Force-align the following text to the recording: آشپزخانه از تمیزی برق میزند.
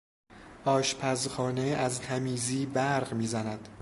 آشپزخانه 0.65 1.61
از 1.61 2.01
تمیزی 2.01 2.65
برق 2.65 3.13
میزند. 3.13 3.69